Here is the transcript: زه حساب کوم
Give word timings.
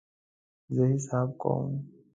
زه 0.75 0.83
حساب 0.93 1.29
کوم 1.41 1.69